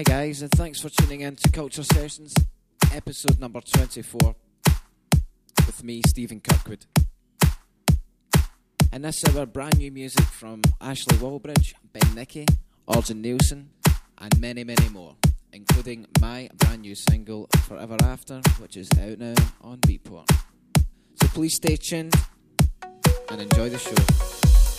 Hi, 0.00 0.04
guys, 0.04 0.40
and 0.40 0.50
thanks 0.52 0.80
for 0.80 0.88
tuning 0.88 1.20
in 1.20 1.36
to 1.36 1.50
Culture 1.50 1.82
Sessions, 1.82 2.34
episode 2.94 3.38
number 3.38 3.60
24, 3.60 4.34
with 5.66 5.84
me, 5.84 6.00
Stephen 6.08 6.40
Kirkwood. 6.40 6.86
And 8.90 9.04
this 9.04 9.22
is 9.22 9.36
our 9.36 9.44
brand 9.44 9.76
new 9.76 9.92
music 9.92 10.24
from 10.24 10.62
Ashley 10.80 11.18
Wallbridge, 11.18 11.74
Ben 11.92 12.14
Nicky, 12.14 12.46
Orjan 12.88 13.20
Nilsen, 13.20 13.68
and 14.16 14.40
many, 14.40 14.64
many 14.64 14.88
more, 14.88 15.16
including 15.52 16.06
my 16.18 16.48
brand 16.56 16.80
new 16.80 16.94
single, 16.94 17.46
Forever 17.68 17.98
After, 18.02 18.40
which 18.58 18.78
is 18.78 18.88
out 19.02 19.18
now 19.18 19.34
on 19.60 19.80
Beatport. 19.80 20.30
So 21.20 21.28
please 21.34 21.56
stay 21.56 21.76
tuned 21.76 22.14
and 23.30 23.42
enjoy 23.42 23.68
the 23.68 23.76
show. 23.76 24.69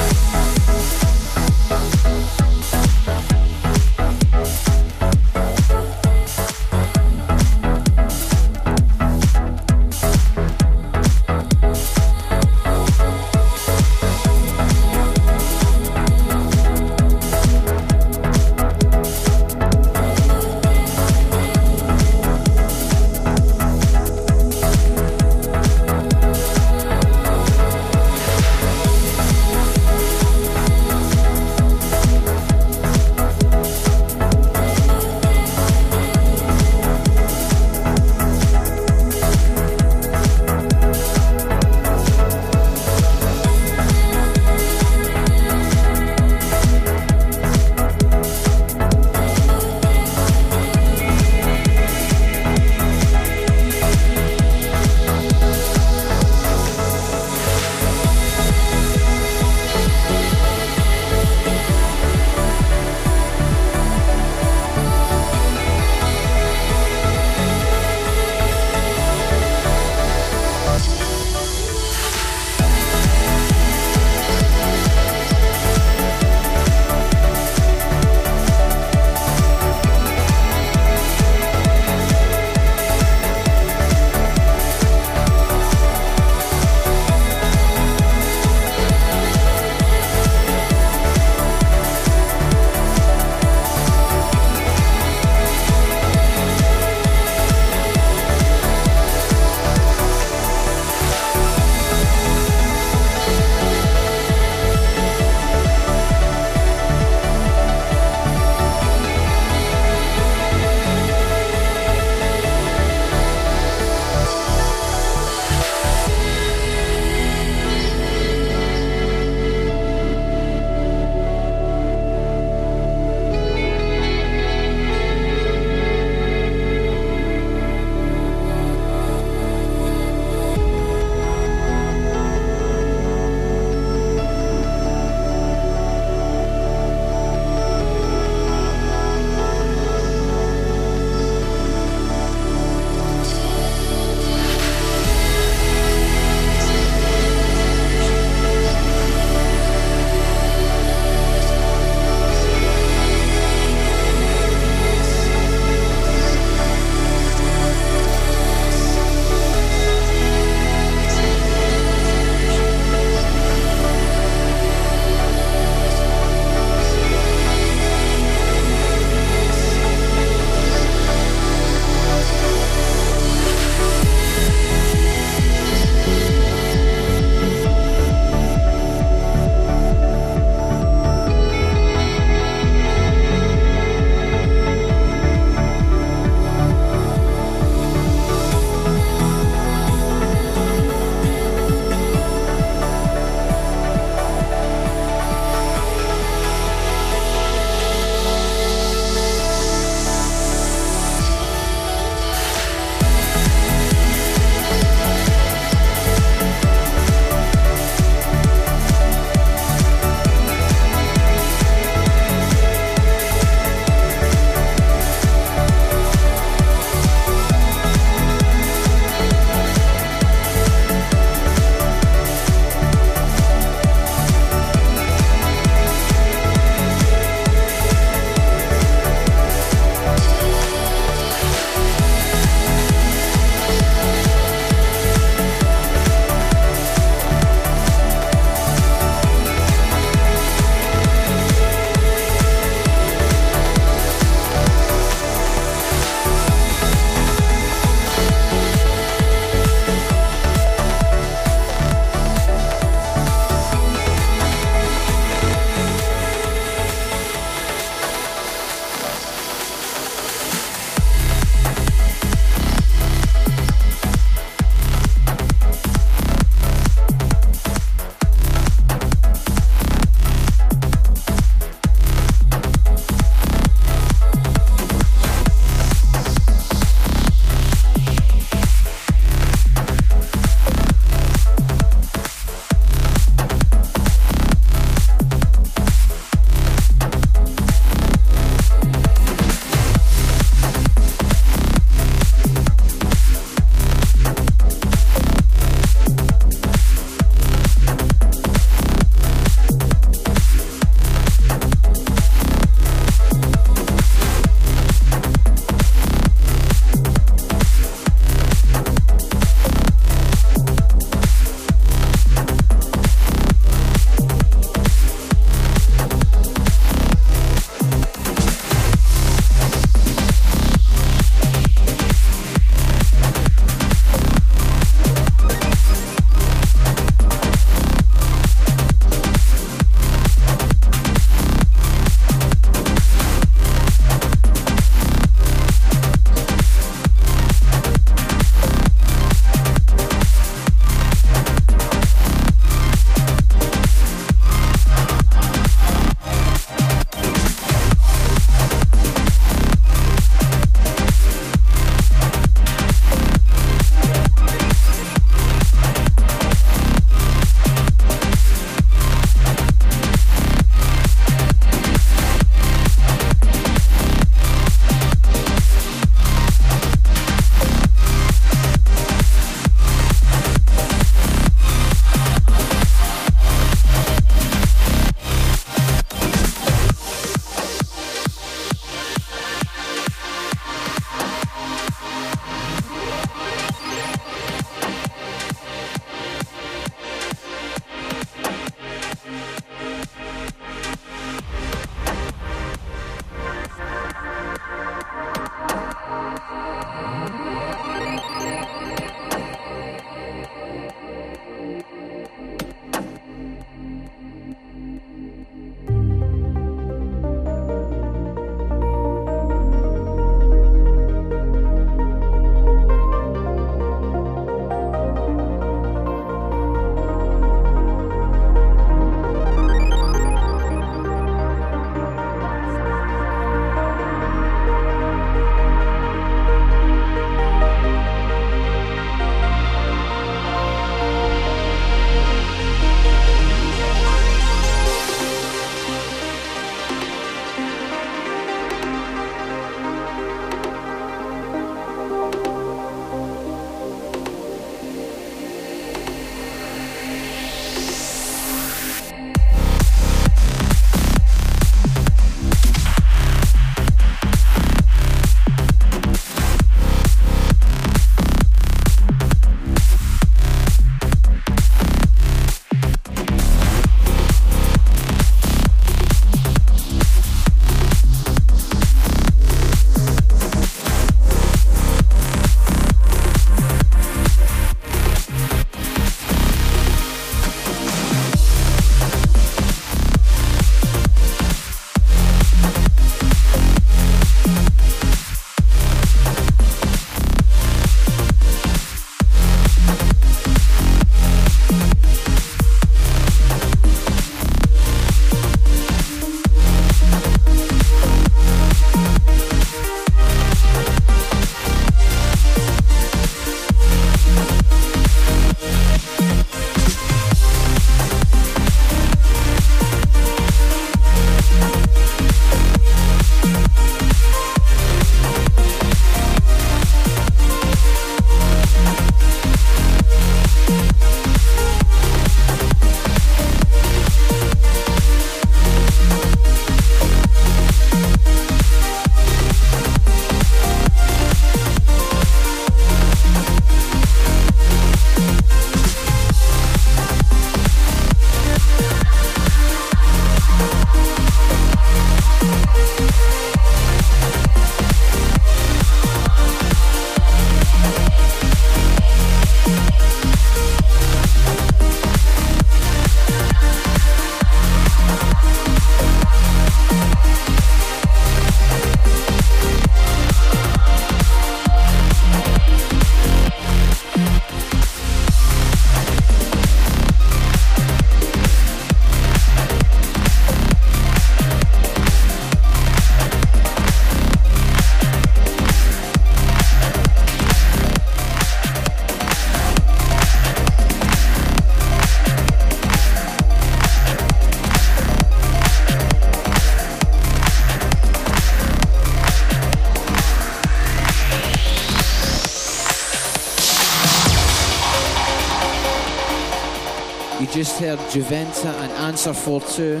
Juventa 598.10 598.66
and 598.66 598.90
Answer 598.94 599.32
for 599.32 599.60
Two. 599.60 600.00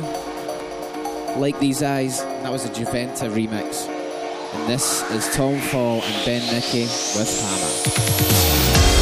Like 1.40 1.56
These 1.60 1.84
Eyes, 1.84 2.20
that 2.20 2.50
was 2.50 2.64
a 2.64 2.68
Juventa 2.70 3.30
remix. 3.30 3.86
And 4.52 4.68
this 4.68 5.08
is 5.12 5.32
Tom 5.36 5.60
Fall 5.60 6.02
and 6.02 6.24
Ben 6.26 6.42
Nicky 6.52 6.82
with 6.82 7.40
Hammer. 7.40 8.99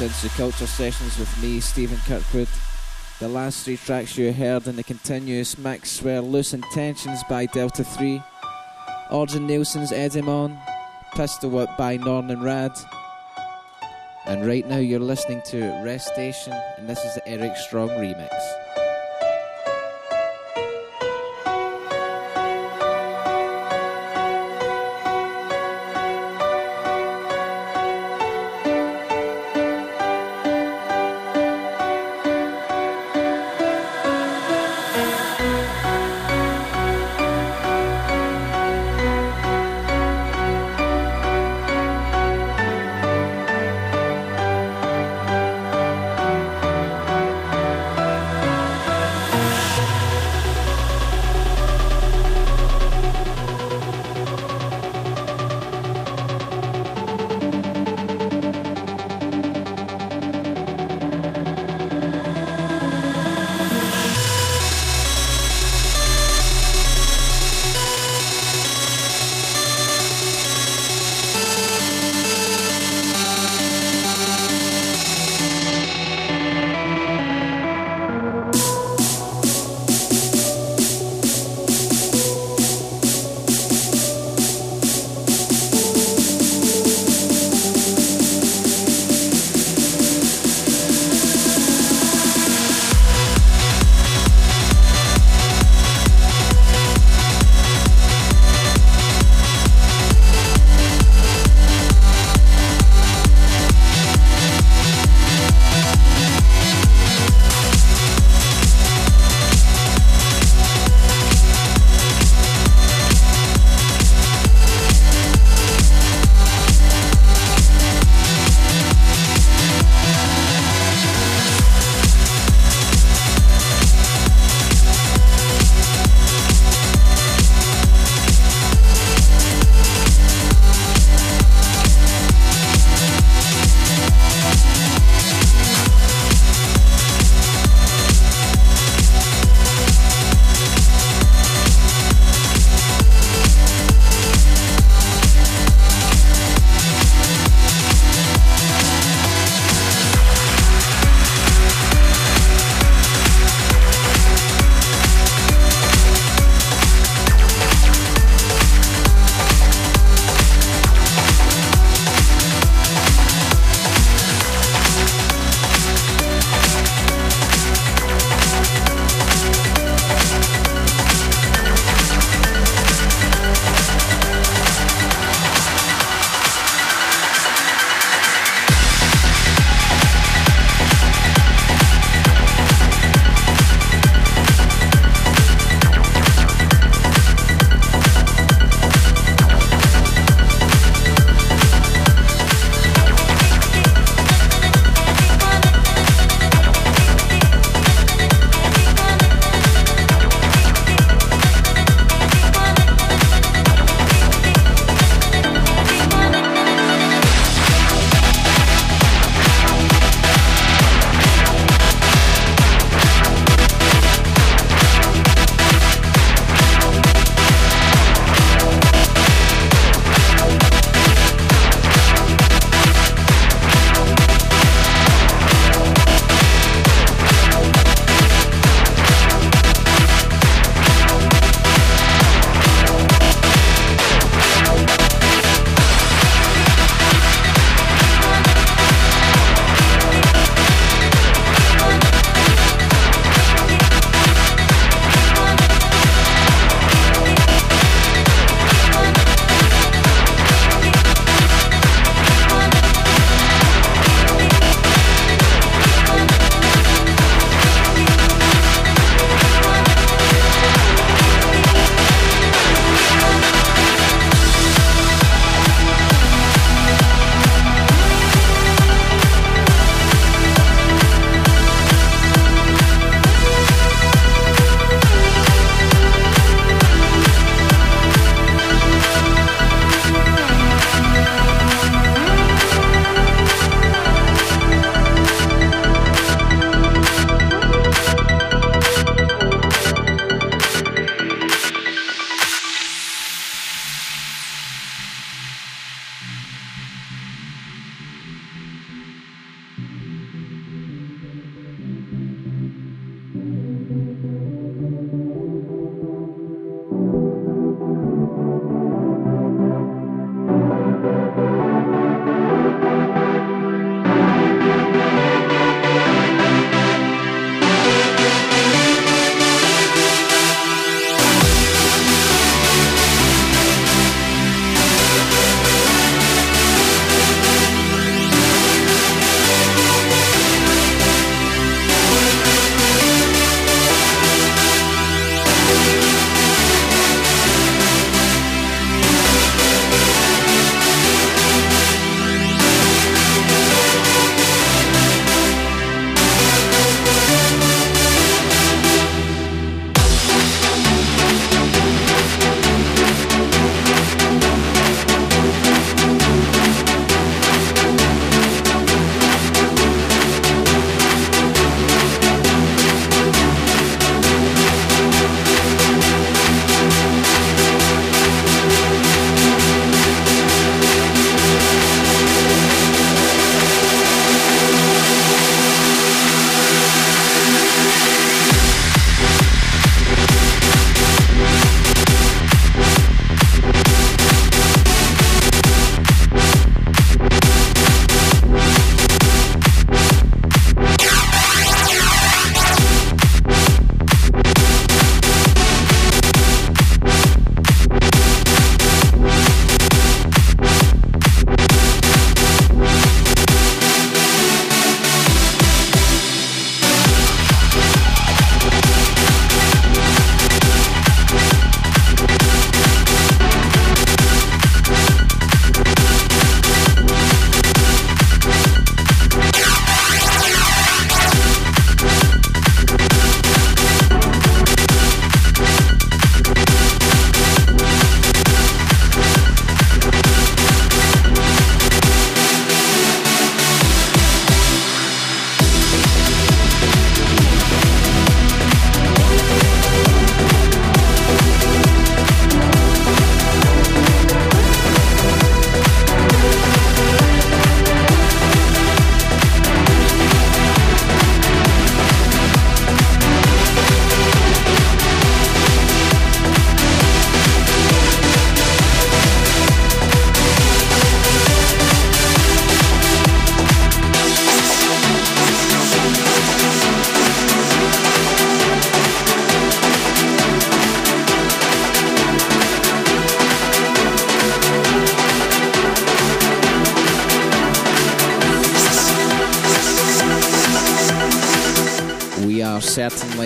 Into 0.00 0.28
Culture 0.30 0.66
Sessions 0.66 1.18
with 1.18 1.42
me, 1.42 1.60
Stephen 1.60 1.98
Kirkwood. 2.06 2.48
The 3.18 3.28
last 3.28 3.64
three 3.64 3.76
tracks 3.76 4.16
you 4.16 4.32
heard 4.32 4.66
in 4.66 4.76
the 4.76 4.82
continuous 4.82 5.58
mix 5.58 6.00
were 6.00 6.20
Loose 6.20 6.54
Intentions 6.54 7.22
by 7.28 7.46
Delta 7.46 7.84
3, 7.84 8.22
Orjan 9.10 9.46
Nilsen's 9.46 9.92
Edimon, 9.92 10.58
Pistol 11.14 11.50
Whip 11.50 11.68
by 11.76 11.96
Norman 11.98 12.42
Rad, 12.42 12.72
and 14.26 14.46
right 14.46 14.66
now 14.66 14.78
you're 14.78 15.00
listening 15.00 15.42
to 15.46 15.60
Rest 15.84 16.08
Station, 16.08 16.54
and 16.78 16.88
this 16.88 17.04
is 17.04 17.14
the 17.16 17.28
Eric 17.28 17.56
Strong 17.56 17.90
remix. 17.90 18.59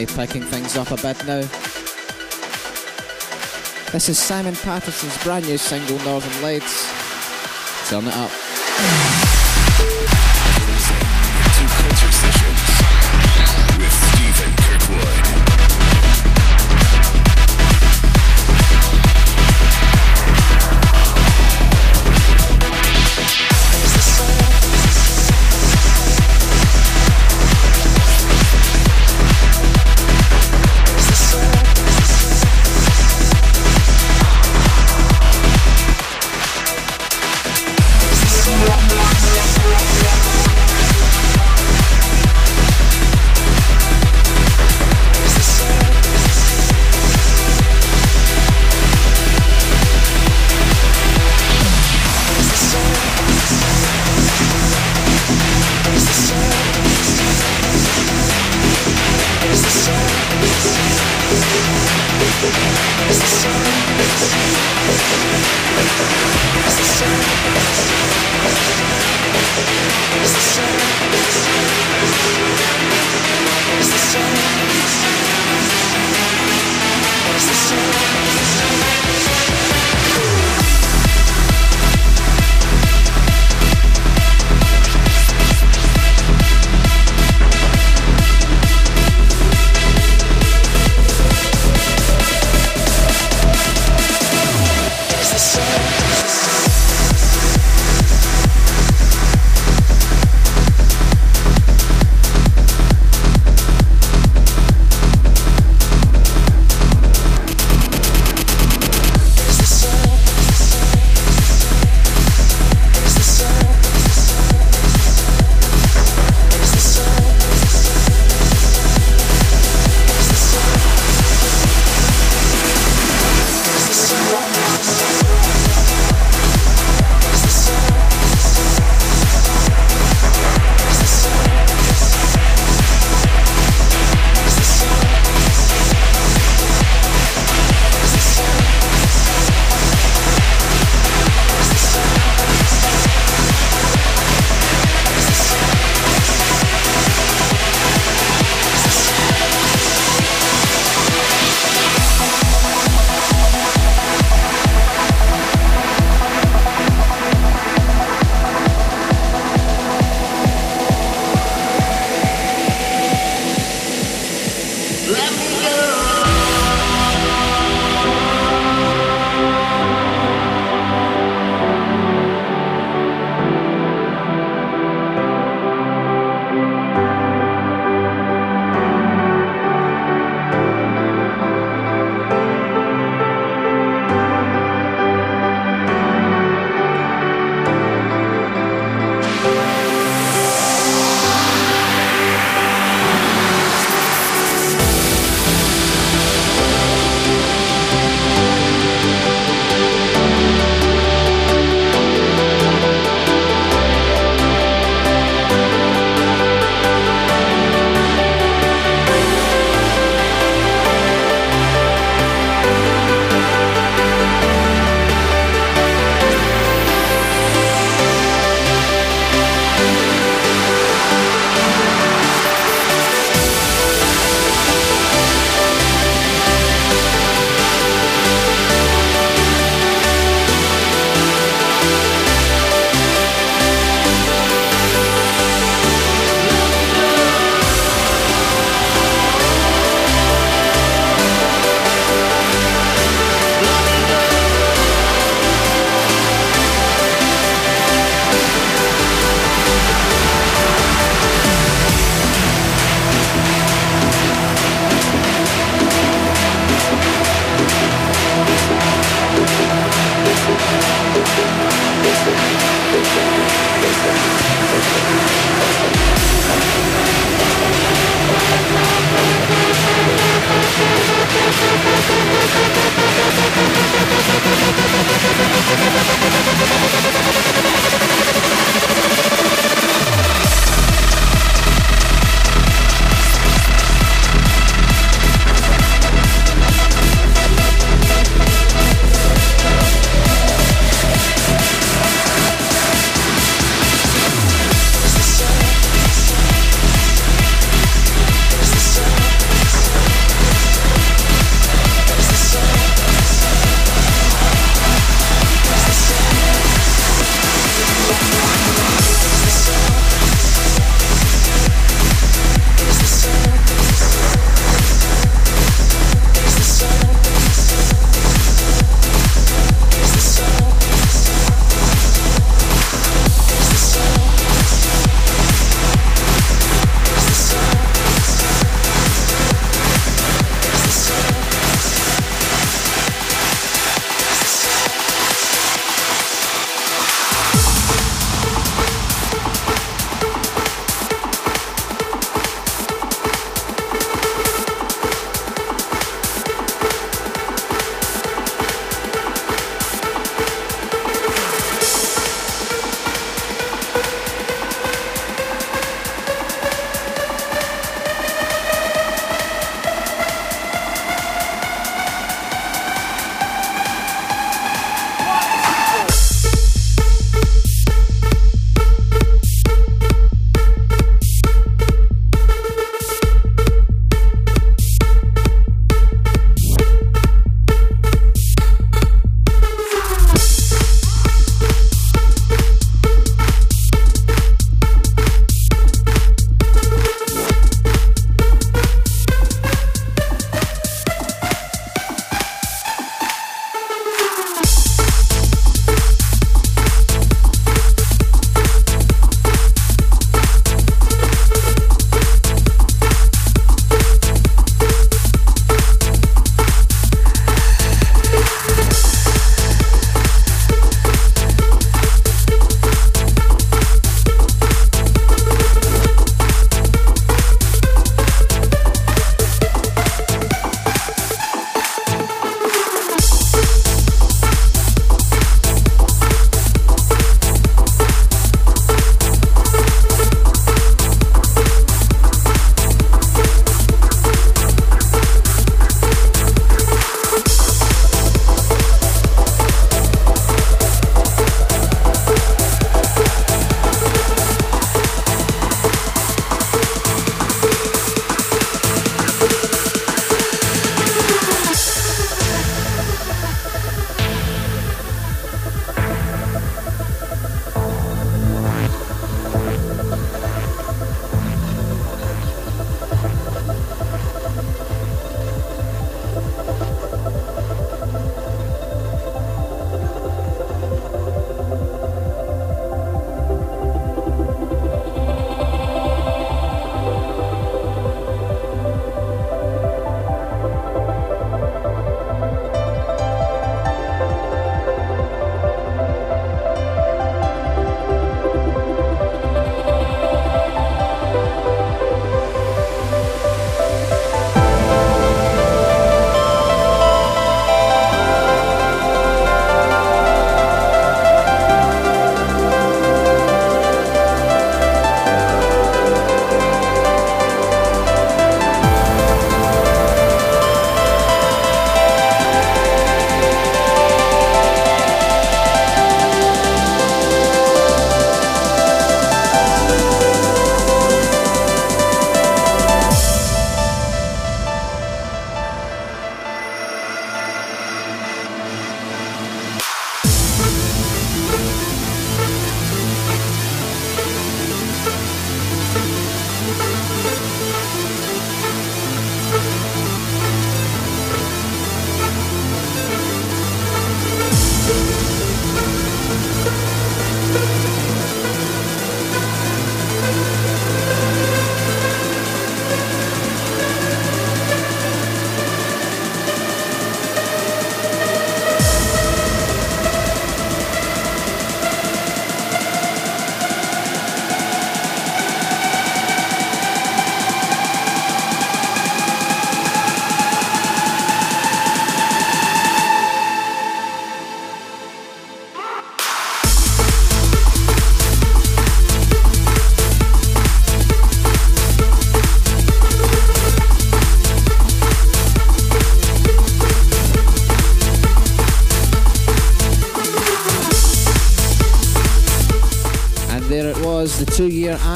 Picking 0.06 0.42
things 0.42 0.76
up 0.76 0.90
a 0.90 0.96
bit 0.96 1.24
now. 1.26 1.40
This 3.92 4.08
is 4.08 4.18
Simon 4.18 4.56
Patterson's 4.56 5.22
brand 5.22 5.46
new 5.46 5.58
single, 5.58 5.98
Northern 6.00 6.42
Lights. 6.42 6.88
Turn 7.88 8.06
it 8.06 8.14
up. 8.16 9.33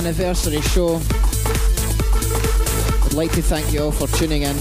Anniversary 0.08 0.60
show. 0.62 0.96
I'd 3.04 3.12
like 3.12 3.30
to 3.32 3.42
thank 3.42 3.74
you 3.74 3.82
all 3.82 3.92
for 3.92 4.06
tuning 4.16 4.40
in. 4.40 4.56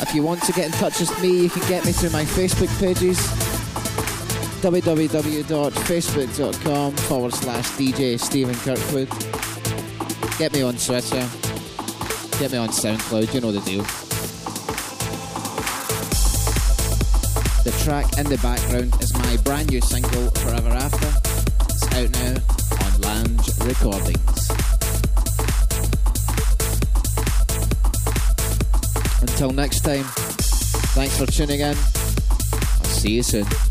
If 0.00 0.14
you 0.14 0.22
want 0.22 0.40
to 0.44 0.52
get 0.52 0.66
in 0.66 0.72
touch 0.72 1.00
with 1.00 1.20
me, 1.20 1.42
you 1.42 1.50
can 1.50 1.68
get 1.68 1.84
me 1.84 1.90
through 1.90 2.10
my 2.10 2.24
Facebook 2.24 2.68
pages 2.78 3.18
www.facebook.com 4.62 6.92
forward 6.92 7.34
slash 7.34 7.68
DJ 7.70 8.20
Stephen 8.20 8.54
Kirkwood. 8.54 9.08
Get 10.38 10.52
me 10.52 10.62
on 10.62 10.76
Twitter. 10.76 11.28
Get 12.38 12.52
me 12.52 12.58
on 12.58 12.68
SoundCloud, 12.68 13.34
you 13.34 13.40
know 13.40 13.50
the 13.50 13.58
deal. 13.62 13.82
The 17.64 17.72
track 17.82 18.16
in 18.16 18.28
the 18.28 18.38
background 18.38 18.94
is 19.02 19.12
my 19.12 19.36
brand 19.38 19.70
new 19.70 19.80
single, 19.80 20.30
Forever 20.30 20.68
After. 20.68 21.19
Out 22.00 22.12
now 22.12 22.34
on 22.80 23.00
Lange 23.02 23.36
Recordings. 23.58 24.50
Until 29.20 29.50
next 29.50 29.80
time, 29.80 30.04
thanks 30.94 31.18
for 31.18 31.26
tuning 31.26 31.60
in. 31.60 31.76
I'll 31.76 32.84
see 32.84 33.10
you 33.16 33.22
soon. 33.22 33.69